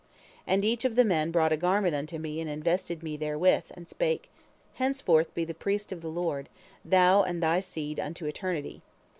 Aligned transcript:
And 0.47 0.65
each 0.65 0.83
of 0.83 0.95
the 0.95 1.03
men 1.05 1.29
brought 1.29 1.51
a 1.53 1.57
garment 1.57 1.93
unto 1.93 2.17
me 2.17 2.41
and 2.41 2.49
invested 2.49 3.03
me 3.03 3.17
therewith, 3.17 3.65
and 3.75 3.87
spake: 3.87 4.31
'Henceforth 4.73 5.31
be 5.35 5.45
the 5.45 5.53
priest 5.53 5.91
of 5.91 6.01
the 6.01 6.09
Lord, 6.09 6.49
thou 6.83 7.21
and 7.21 7.39
thy 7.43 7.59
seed 7.59 7.99
unto 7.99 8.25
eternity. 8.25 8.81